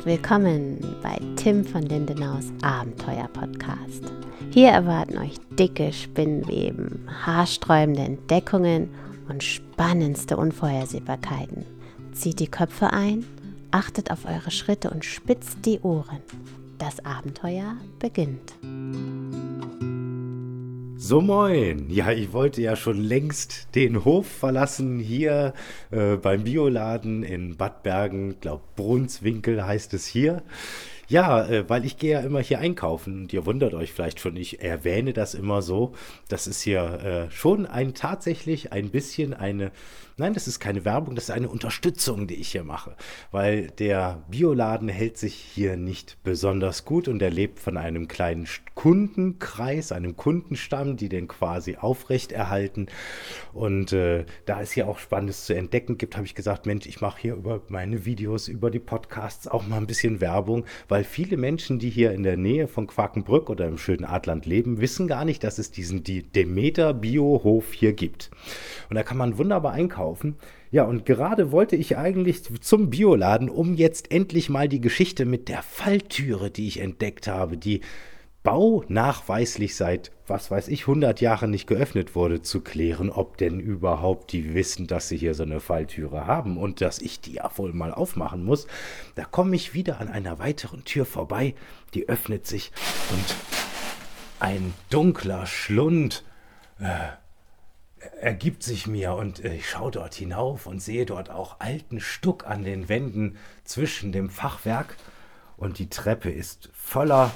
[0.00, 4.02] und willkommen bei Tim von Lindenaus Abenteuer Podcast.
[4.50, 8.88] Hier erwarten euch dicke Spinnweben, haarsträubende Entdeckungen
[9.28, 11.66] und spannendste Unvorhersehbarkeiten.
[12.12, 13.26] Zieht die Köpfe ein,
[13.72, 16.22] achtet auf eure Schritte und spitzt die Ohren.
[16.78, 18.54] Das Abenteuer beginnt.
[21.10, 21.90] So moin.
[21.90, 25.54] Ja, ich wollte ja schon längst den Hof verlassen hier
[25.90, 30.44] äh, beim Bioladen in Bad Bergen, glaub Brunswinkel heißt es hier.
[31.08, 34.36] Ja, äh, weil ich gehe ja immer hier einkaufen und ihr wundert euch vielleicht schon,
[34.36, 35.94] ich erwähne das immer so.
[36.28, 36.82] Das ist hier
[37.28, 39.72] äh, schon ein tatsächlich ein bisschen eine
[40.20, 42.94] Nein, das ist keine Werbung, das ist eine Unterstützung, die ich hier mache,
[43.30, 48.46] weil der Bioladen hält sich hier nicht besonders gut und er lebt von einem kleinen
[48.74, 52.88] Kundenkreis, einem Kundenstamm, die den quasi aufrechterhalten.
[53.54, 57.00] Und äh, da es hier auch Spannendes zu entdecken gibt, habe ich gesagt, Mensch, ich
[57.00, 61.38] mache hier über meine Videos, über die Podcasts auch mal ein bisschen Werbung, weil viele
[61.38, 65.24] Menschen, die hier in der Nähe von Quakenbrück oder im schönen Adland leben, wissen gar
[65.24, 68.30] nicht, dass es diesen Demeter Biohof hier gibt.
[68.90, 70.36] Und da kann man wunderbar einkaufen kaufen.
[70.70, 75.48] Ja, und gerade wollte ich eigentlich zum Bioladen, um jetzt endlich mal die Geschichte mit
[75.48, 77.80] der Falltüre, die ich entdeckt habe, die
[78.42, 84.32] baunachweislich seit, was weiß ich, 100 Jahren nicht geöffnet wurde, zu klären, ob denn überhaupt
[84.32, 87.72] die wissen, dass sie hier so eine Falltüre haben und dass ich die ja wohl
[87.72, 88.66] mal aufmachen muss.
[89.14, 91.54] Da komme ich wieder an einer weiteren Tür vorbei,
[91.94, 92.72] die öffnet sich
[93.12, 93.34] und
[94.40, 96.24] ein dunkler Schlund
[96.78, 97.19] äh,
[98.20, 102.46] ergibt sich mir und äh, ich schaue dort hinauf und sehe dort auch alten Stuck
[102.46, 104.96] an den Wänden zwischen dem Fachwerk
[105.56, 107.30] und die Treppe ist voller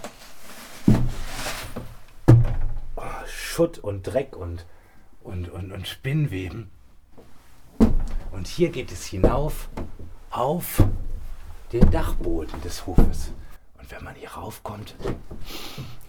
[3.55, 4.67] Schutt und Dreck und,
[5.23, 6.71] und, und, und Spinnweben.
[8.33, 9.69] Und hier geht es hinauf
[10.31, 10.83] auf
[11.73, 13.33] den Dachboden des Hofes.
[13.79, 14.97] Und wenn man hier raufkommt,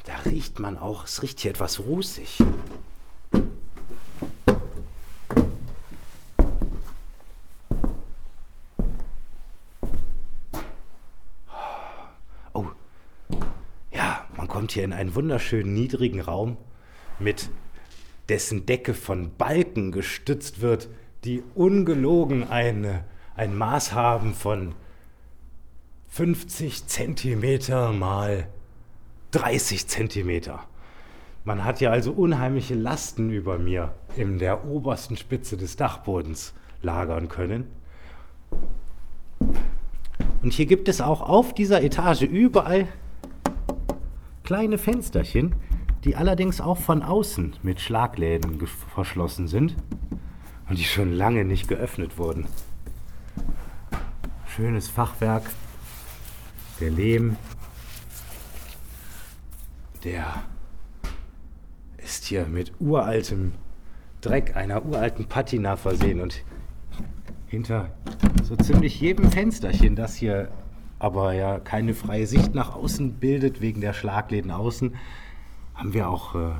[0.06, 2.40] da riecht man auch, es riecht hier etwas rußig.
[14.66, 16.58] Kommt hier in einen wunderschönen niedrigen Raum,
[17.20, 17.52] mit
[18.30, 20.90] dessen Decke von Balken gestützt wird,
[21.24, 23.04] die ungelogen eine,
[23.36, 24.74] ein Maß haben von
[26.08, 28.48] 50 Zentimeter mal
[29.34, 30.64] 30 Zentimeter.
[31.44, 37.28] Man hat ja also unheimliche Lasten über mir in der obersten Spitze des Dachbodens lagern
[37.28, 37.68] können.
[40.42, 42.88] Und hier gibt es auch auf dieser Etage überall
[44.46, 45.56] kleine Fensterchen,
[46.04, 48.62] die allerdings auch von außen mit Schlagläden
[48.94, 49.76] verschlossen sind
[50.70, 52.46] und die schon lange nicht geöffnet wurden.
[54.48, 55.44] Schönes Fachwerk,
[56.80, 57.38] der Lehm,
[60.04, 60.44] der
[61.98, 63.54] ist hier mit uraltem
[64.22, 66.44] Dreck einer uralten Patina versehen und
[67.48, 67.90] hinter
[68.44, 70.50] so ziemlich jedem Fensterchen, das hier
[71.00, 74.96] aber ja keine freie Sicht nach außen bildet wegen der Schlagläden außen,
[75.74, 76.52] haben wir auch äh,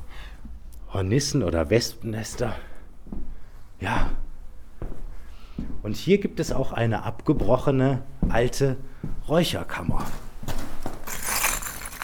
[0.92, 2.56] Hornissen oder Wespennester.
[3.80, 4.12] Ja.
[5.84, 8.78] Und hier gibt es auch eine abgebrochene alte
[9.28, 10.04] Räucherkammer.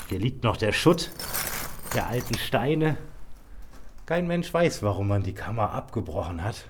[0.08, 1.12] Hier liegt noch der Schutt
[1.94, 2.98] der alten Steine.
[4.06, 6.70] Kein Mensch weiß, warum man die Kammer abgebrochen hat.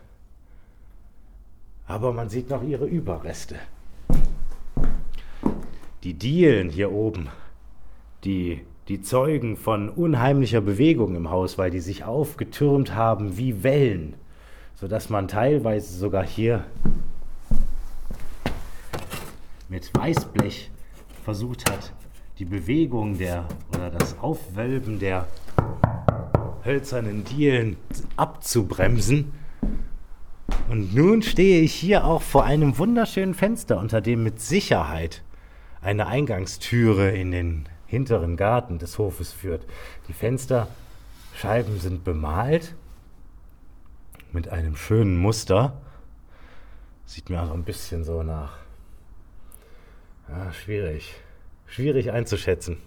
[1.87, 3.55] Aber man sieht noch ihre Überreste
[6.03, 7.29] die Dielen hier oben,
[8.23, 14.15] die, die zeugen von unheimlicher Bewegung im Haus, weil die sich aufgetürmt haben wie Wellen,
[14.75, 16.65] sodass man teilweise sogar hier
[19.69, 20.71] mit Weißblech
[21.23, 21.93] versucht hat,
[22.39, 25.27] die Bewegung der oder das Aufwölben der
[26.65, 27.77] hölzernen Dielen
[28.17, 29.33] abzubremsen.
[30.69, 35.21] Und nun stehe ich hier auch vor einem wunderschönen Fenster, unter dem mit Sicherheit
[35.81, 39.65] eine Eingangstüre in den hinteren Garten des Hofes führt.
[40.07, 42.75] Die Fensterscheiben sind bemalt
[44.31, 45.81] mit einem schönen Muster.
[47.05, 48.57] Sieht mir auch ein bisschen so nach.
[50.29, 51.15] Ja, schwierig.
[51.65, 52.77] Schwierig einzuschätzen.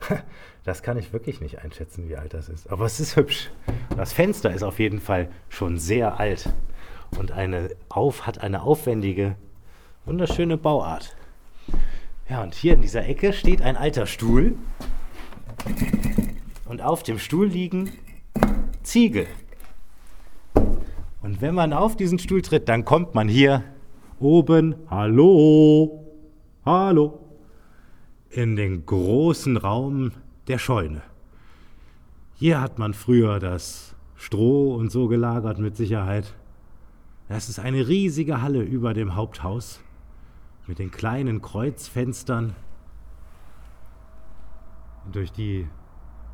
[0.64, 2.70] Das kann ich wirklich nicht einschätzen, wie alt das ist.
[2.70, 3.48] Aber es ist hübsch.
[3.96, 6.50] Das Fenster ist auf jeden Fall schon sehr alt
[7.16, 9.36] und eine auf, hat eine aufwendige
[10.08, 11.14] Wunderschöne Bauart.
[12.30, 14.54] Ja, und hier in dieser Ecke steht ein alter Stuhl.
[16.64, 17.92] Und auf dem Stuhl liegen
[18.82, 19.26] Ziegel.
[20.54, 23.64] Und wenn man auf diesen Stuhl tritt, dann kommt man hier
[24.18, 26.06] oben, hallo,
[26.64, 27.18] hallo,
[28.30, 30.12] in den großen Raum
[30.46, 31.02] der Scheune.
[32.36, 36.32] Hier hat man früher das Stroh und so gelagert mit Sicherheit.
[37.28, 39.80] Das ist eine riesige Halle über dem Haupthaus
[40.68, 42.54] mit den kleinen Kreuzfenstern,
[45.10, 45.66] durch die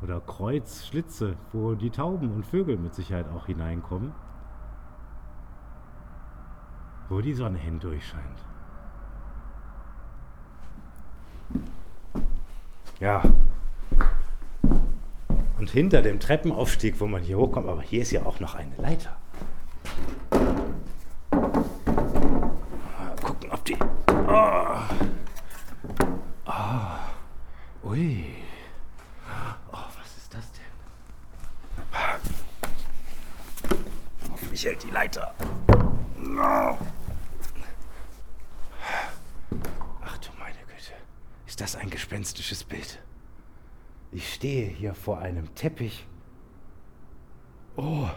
[0.03, 4.11] oder Kreuzschlitze, wo die Tauben und Vögel mit Sicherheit auch hineinkommen,
[7.07, 8.43] wo die Sonne hindurch scheint.
[12.99, 13.23] Ja.
[15.57, 18.75] Und hinter dem Treppenaufstieg, wo man hier hochkommt, aber hier ist ja auch noch eine
[18.75, 19.15] Leiter.
[21.31, 23.77] Mal gucken, ob die.
[24.37, 24.83] Oh.
[26.45, 26.99] Oh.
[27.85, 28.25] Ui.
[29.71, 30.65] Oh, was ist das denn?
[34.29, 35.33] Hoffentlich hält die Leiter.
[40.01, 40.91] Ach du meine Güte.
[41.47, 43.01] Ist das ein gespenstisches Bild?
[44.11, 46.05] Ich stehe hier vor einem Teppich.
[47.77, 48.09] Oh.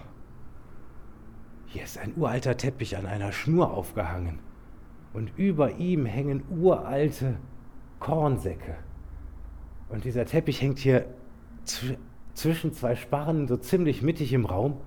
[1.67, 4.48] Hier ist ein uralter Teppich an einer Schnur aufgehangen.
[5.13, 7.37] Und über ihm hängen uralte
[7.99, 8.77] Kornsäcke.
[9.89, 11.07] Und dieser Teppich hängt hier
[12.35, 14.81] zwischen zwei Sparren so ziemlich mittig im Raum,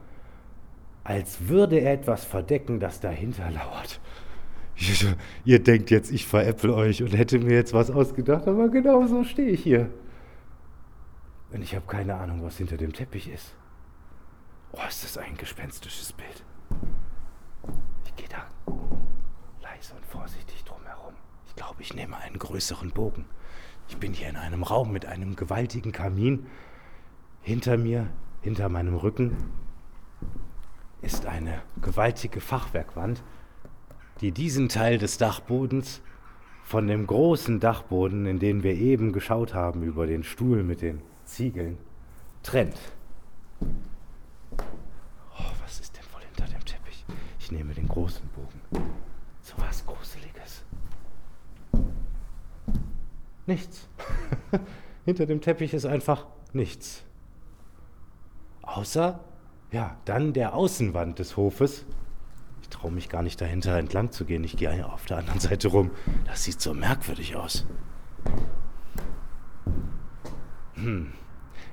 [1.03, 4.00] als würde er etwas verdecken, das dahinter lauert.
[5.45, 9.23] Ihr denkt jetzt, ich veräpple euch und hätte mir jetzt was ausgedacht, aber genau so
[9.23, 9.89] stehe ich hier.
[11.51, 13.53] Und ich habe keine Ahnung, was hinter dem Teppich ist.
[14.71, 16.44] Oh, ist das ein gespenstisches Bild.
[18.06, 18.45] Ich gehe da
[19.81, 21.13] leise und vorsichtig drum herum.
[21.48, 23.25] Ich glaube, ich nehme einen größeren Bogen.
[23.88, 26.45] Ich bin hier in einem Raum mit einem gewaltigen Kamin.
[27.42, 28.07] Hinter mir,
[28.42, 29.36] hinter meinem Rücken,
[31.01, 33.24] ist eine gewaltige Fachwerkwand,
[34.22, 36.01] die diesen Teil des Dachbodens
[36.63, 41.01] von dem großen Dachboden, in den wir eben geschaut haben, über den Stuhl mit den
[41.25, 41.80] Ziegeln,
[42.44, 42.78] trennt.
[43.62, 47.04] Oh, was ist denn wohl hinter dem Teppich?
[47.39, 48.92] Ich nehme den großen Bogen.
[49.51, 50.63] So was Gruseliges.
[53.45, 53.88] Nichts.
[55.06, 57.03] hinter dem Teppich ist einfach nichts.
[58.62, 59.19] Außer,
[59.71, 61.86] ja, dann der Außenwand des Hofes.
[62.62, 64.44] Ich traue mich gar nicht dahinter entlang zu gehen.
[64.44, 65.92] Ich gehe auf der anderen Seite rum.
[66.25, 67.65] Das sieht so merkwürdig aus.
[70.75, 71.12] Hm.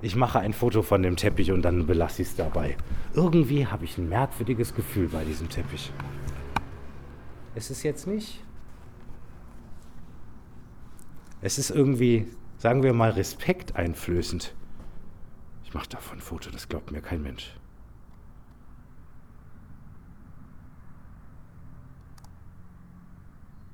[0.01, 2.77] Ich mache ein Foto von dem Teppich und dann belasse ich es dabei.
[3.15, 5.93] Irgendwie habe ich ein merkwürdiges Gefühl bei diesem Teppich.
[7.59, 8.41] Es ist jetzt nicht.
[11.41, 14.55] Es ist irgendwie, sagen wir mal, respekteinflößend.
[15.65, 17.53] Ich mache davon ein Foto, das glaubt mir kein Mensch.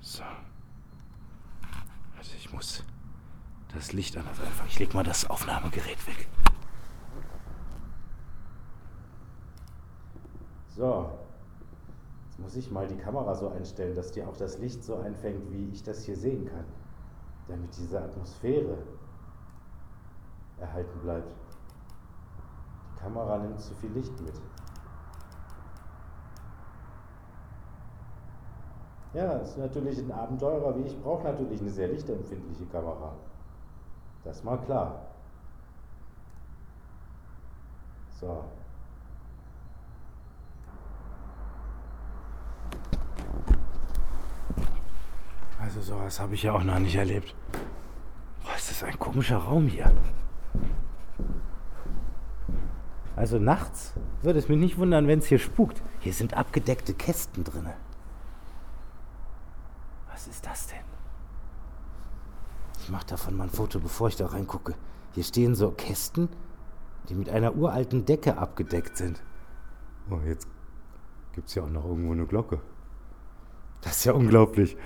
[0.00, 0.22] So.
[2.16, 2.82] Also ich muss
[3.74, 4.26] das Licht an.
[4.26, 4.66] Einfach.
[4.66, 6.26] Ich leg mal das Aufnahmegerät weg.
[10.74, 11.23] So.
[12.44, 15.70] Muss ich mal die Kamera so einstellen, dass die auch das Licht so einfängt, wie
[15.70, 16.66] ich das hier sehen kann.
[17.48, 18.76] Damit diese Atmosphäre
[20.60, 21.32] erhalten bleibt.
[22.92, 24.34] Die Kamera nimmt zu viel Licht mit.
[29.14, 33.14] Ja, ist natürlich ein Abenteurer wie ich, brauche natürlich eine sehr lichtempfindliche Kamera.
[34.22, 35.06] Das mal klar.
[38.20, 38.44] So.
[45.64, 47.34] Also sowas habe ich ja auch noch nicht erlebt.
[48.42, 49.92] Boah, ist das ein komischer Raum hier.
[53.16, 55.82] Also nachts würde es mich nicht wundern, wenn es hier spukt.
[56.00, 57.68] Hier sind abgedeckte Kästen drin.
[60.10, 60.78] Was ist das denn?
[62.80, 64.74] Ich mache davon mal ein Foto, bevor ich da reingucke.
[65.12, 66.28] Hier stehen so Kästen,
[67.08, 69.22] die mit einer uralten Decke abgedeckt sind.
[70.10, 70.48] Oh, jetzt
[71.32, 72.60] gibt es ja auch noch irgendwo eine Glocke.
[73.80, 74.76] Das ist ja unglaublich.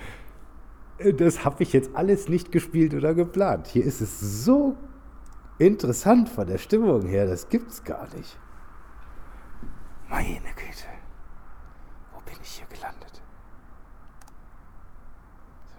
[0.99, 3.67] Das habe ich jetzt alles nicht gespielt oder geplant.
[3.67, 4.75] Hier ist es so
[5.57, 8.37] interessant von der Stimmung her, das gibt's gar nicht.
[10.09, 10.87] Meine Güte.
[12.13, 13.21] Wo bin ich hier gelandet?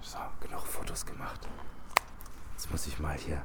[0.00, 1.46] So, genug Fotos gemacht.
[2.52, 3.42] Jetzt muss ich mal hier.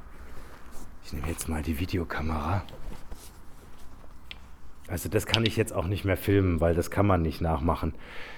[1.04, 2.62] Ich nehme jetzt mal die Videokamera.
[4.88, 7.94] Also das kann ich jetzt auch nicht mehr filmen, weil das kann man nicht nachmachen.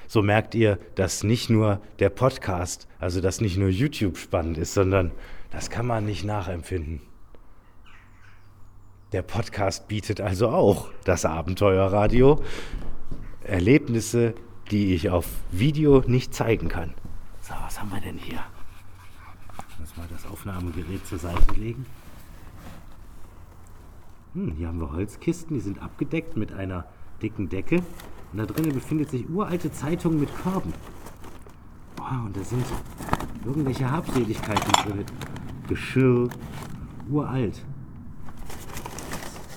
[0.06, 4.72] So merkt ihr, dass nicht nur der Podcast, also dass nicht nur YouTube spannend ist,
[4.72, 5.12] sondern
[5.50, 7.02] das kann man nicht nachempfinden.
[9.12, 12.42] Der Podcast bietet also auch das Abenteuerradio.
[13.42, 14.34] Erlebnisse,
[14.70, 16.94] die ich auf Video nicht zeigen kann.
[17.40, 18.40] So, was haben wir denn hier?
[19.80, 21.86] Muss mal das Aufnahmegerät zur Seite legen.
[24.38, 26.84] Hm, hier haben wir Holzkisten, die sind abgedeckt mit einer
[27.20, 27.82] dicken Decke.
[28.30, 30.72] Und da drinnen befindet sich uralte Zeitungen mit Körben.
[32.00, 32.64] Oh, und da sind
[33.44, 35.04] irgendwelche Habseligkeiten drin.
[35.68, 36.28] Geschirr,
[37.10, 37.64] uralt.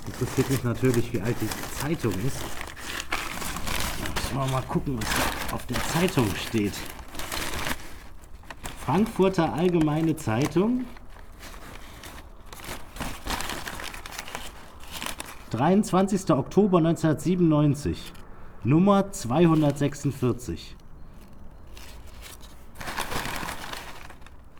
[0.08, 2.42] Interessiert mich natürlich, wie alt die Zeitung ist.
[4.16, 6.74] Müssen wir mal gucken, was auf der Zeitung steht.
[8.84, 10.86] Frankfurter Allgemeine Zeitung.
[15.52, 16.32] 23.
[16.32, 18.14] Oktober 1997.
[18.64, 20.78] Nummer 246.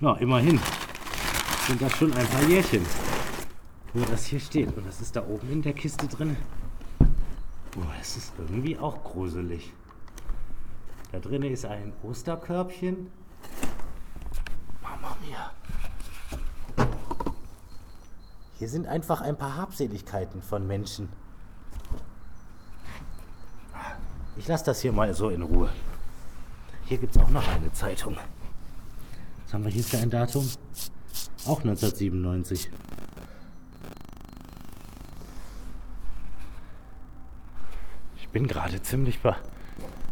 [0.02, 0.60] Ja, immerhin
[1.68, 2.86] sind das schon ein paar Jährchen,
[3.94, 4.76] wo das hier steht.
[4.76, 6.36] Und das ist da oben in der Kiste drin.
[7.00, 9.72] Boah, es ist irgendwie auch gruselig.
[11.14, 13.10] Da drin ist ein Osterkörbchen.
[14.82, 15.52] Mama mia.
[18.62, 21.10] Hier sind einfach ein paar Habseligkeiten von Menschen.
[24.38, 25.72] Ich lasse das hier mal so in Ruhe.
[26.86, 28.18] Hier gibt es auch noch eine Zeitung.
[29.46, 30.48] Was haben wir hier für ein Datum?
[31.48, 32.70] Auch 1997.
[38.18, 39.20] Ich bin gerade ziemlich,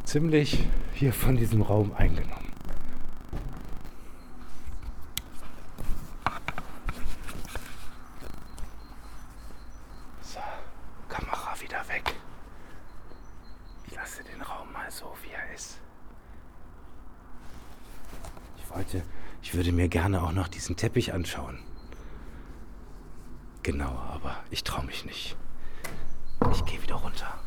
[0.06, 2.50] ziemlich hier von diesem Raum eingenommen.
[10.22, 10.40] So,
[11.08, 12.14] Kamera wieder weg.
[13.88, 15.80] Ich lasse den Raum mal so, wie er ist.
[18.58, 19.04] Ich wollte,
[19.42, 21.60] ich würde mir gerne auch noch diesen Teppich anschauen.
[23.64, 25.36] Genau, aber ich traue mich nicht.
[26.52, 27.38] Ich gehe wieder runter.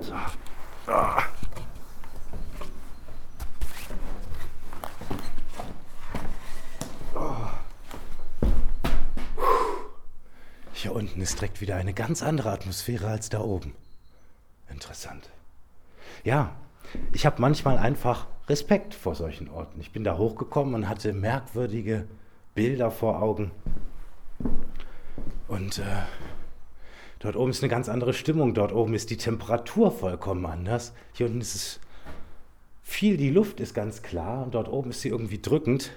[0.00, 0.14] So.
[0.86, 1.22] Ah.
[10.72, 13.74] Hier unten ist direkt wieder eine ganz andere Atmosphäre als da oben.
[14.68, 15.28] Interessant.
[16.22, 16.54] Ja,
[17.12, 19.80] ich habe manchmal einfach Respekt vor solchen Orten.
[19.80, 22.06] Ich bin da hochgekommen und hatte merkwürdige
[22.54, 23.50] Bilder vor Augen.
[25.48, 25.82] Und äh,
[27.18, 28.54] dort oben ist eine ganz andere Stimmung.
[28.54, 30.92] Dort oben ist die Temperatur vollkommen anders.
[31.12, 31.80] Hier unten ist es
[32.82, 35.92] viel, die Luft ist ganz klar und dort oben ist sie irgendwie drückend.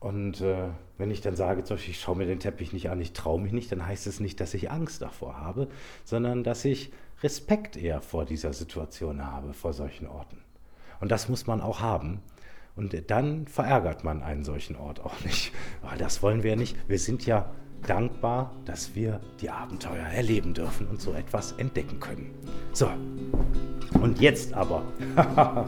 [0.00, 3.00] Und äh, wenn ich dann sage, zum Beispiel, ich schaue mir den Teppich nicht an,
[3.00, 5.68] ich traue mich nicht, dann heißt es nicht, dass ich Angst davor habe,
[6.04, 10.38] sondern dass ich Respekt eher vor dieser Situation habe, vor solchen Orten.
[11.00, 12.20] Und das muss man auch haben.
[12.76, 15.52] Und dann verärgert man einen solchen Ort auch nicht.
[15.82, 16.76] Aber das wollen wir nicht.
[16.88, 17.50] Wir sind ja
[17.86, 22.34] dankbar, dass wir die Abenteuer erleben dürfen und so etwas entdecken können.
[22.72, 22.88] So,
[24.02, 24.82] und jetzt aber,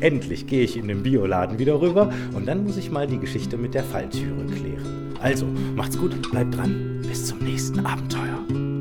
[0.00, 3.56] endlich gehe ich in den Bioladen wieder rüber und dann muss ich mal die Geschichte
[3.56, 5.14] mit der Falltüre klären.
[5.20, 8.75] Also, macht's gut, bleibt dran, bis zum nächsten Abenteuer.